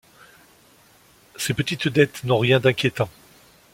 Ces 1.35 1.53
petites 1.53 1.87
dettes 1.87 2.23
n’ont 2.23 2.39
rien 2.39 2.59
d’inquiétant. 2.59 3.07